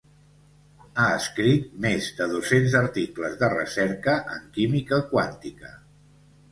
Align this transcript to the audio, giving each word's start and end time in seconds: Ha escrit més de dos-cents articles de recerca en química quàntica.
Ha 1.01 1.05
escrit 1.17 1.67
més 1.85 2.07
de 2.21 2.29
dos-cents 2.33 2.79
articles 2.81 3.39
de 3.45 3.51
recerca 3.55 4.19
en 4.39 4.53
química 4.59 5.03
quàntica. 5.15 5.77